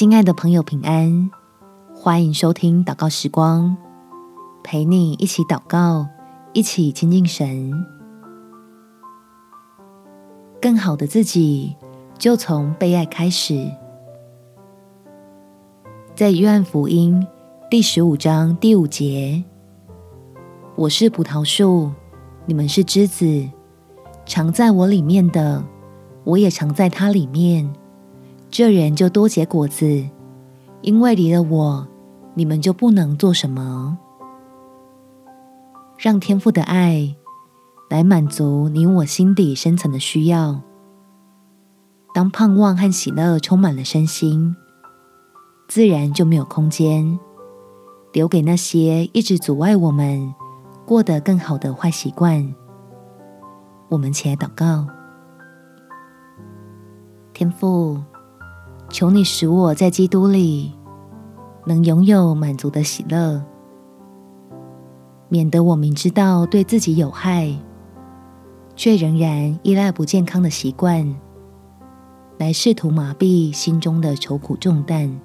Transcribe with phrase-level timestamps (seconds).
[0.00, 1.30] 亲爱的朋友，平安！
[1.94, 3.76] 欢迎收听祷告时光，
[4.64, 6.08] 陪你一起祷告，
[6.54, 7.70] 一起亲近神。
[10.58, 11.76] 更好的自己，
[12.16, 13.70] 就从被爱开始。
[16.14, 17.26] 在约翰福音
[17.70, 19.44] 第十五章第五节
[20.76, 21.92] ：“我是葡萄树，
[22.46, 23.46] 你们是枝子，
[24.24, 25.62] 常在我里面的，
[26.24, 27.70] 我也常在它里面。”
[28.50, 30.04] 这人就多结果子，
[30.82, 31.86] 因为离了我，
[32.34, 33.96] 你们就不能做什么。
[35.96, 37.14] 让天父的爱
[37.88, 40.60] 来满足你我心底深层的需要。
[42.12, 44.56] 当盼望和喜乐充满了身心，
[45.68, 47.18] 自然就没有空间
[48.12, 50.34] 留给那些一直阻碍我们
[50.84, 52.52] 过得更好的坏习惯。
[53.88, 54.88] 我们起来祷告，
[57.32, 58.02] 天父。
[58.90, 60.72] 求你使我在基督里
[61.64, 63.40] 能拥有满足的喜乐，
[65.28, 67.56] 免得我明知道对自己有害，
[68.74, 71.16] 却仍然依赖不健康的习惯，
[72.36, 75.20] 来试图麻痹心中的愁苦重担。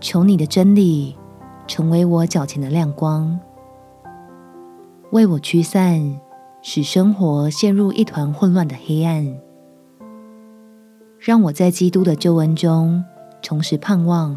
[0.00, 1.16] 求你的真理
[1.68, 3.38] 成为我脚前的亮光，
[5.12, 6.20] 为我驱散
[6.60, 9.32] 使生活陷入一团混乱的黑暗。
[11.24, 13.04] 让我在基督的救恩中
[13.42, 14.36] 重拾盼望，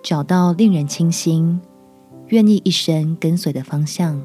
[0.00, 1.60] 找到令人倾心、
[2.28, 4.22] 愿意一生跟随的方向，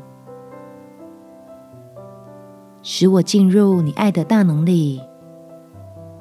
[2.83, 5.01] 使我进入你爱的大能力，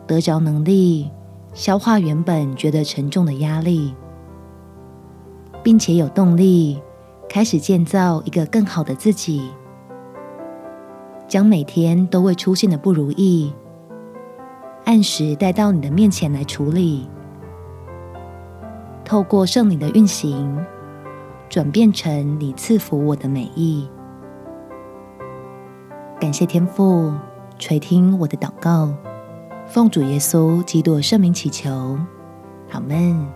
[0.07, 1.11] 得着能力
[1.53, 3.95] 消化原本觉得沉重的压力，
[5.63, 6.81] 并且有动力
[7.29, 9.51] 开始建造一个更好的自己，
[11.29, 13.53] 将每天都会出现的不如意，
[14.85, 17.09] 按时带到你的面前来处理，
[19.05, 20.63] 透过圣灵的运行，
[21.49, 23.89] 转变成你赐福我的美意。
[26.21, 27.13] 感谢天父
[27.59, 28.95] 垂听我的祷告，
[29.67, 31.99] 奉主耶稣基督圣名祈求，
[32.71, 33.27] 阿门。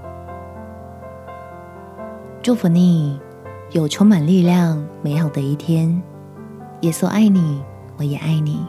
[2.42, 3.18] 祝福你
[3.72, 6.02] 有充满力量、美好的一天。
[6.82, 7.62] 耶稣爱你，
[7.96, 8.64] 我也爱你。